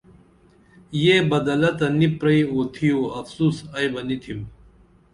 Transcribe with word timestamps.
یہ 1.03 1.15
بدلہ 1.31 1.71
تہ 1.77 1.85
نی 1.97 2.07
پرئی 2.19 2.41
اُوتِھیو 2.51 2.99
افسوس 3.19 3.57
ائی 3.77 3.87
بہ 3.93 4.01
نی 4.07 4.15
تِھم 4.23 4.39